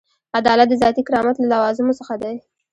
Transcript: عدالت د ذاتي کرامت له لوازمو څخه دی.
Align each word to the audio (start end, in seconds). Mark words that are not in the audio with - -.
عدالت 0.37 0.67
د 0.69 0.73
ذاتي 0.81 1.01
کرامت 1.07 1.35
له 1.39 1.47
لوازمو 1.53 1.97
څخه 1.99 2.13
دی. 2.21 2.35